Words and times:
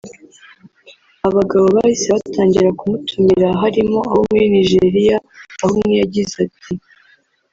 Abagabo 1.27 1.65
bahise 1.75 2.05
batangira 2.15 2.69
kumutumira 2.79 3.47
harimo 3.61 3.99
abo 4.11 4.21
muri 4.29 4.45
Nigeria 4.55 5.17
aho 5.63 5.73
umwe 5.79 5.93
yagize 6.01 6.33
ati 6.45 6.71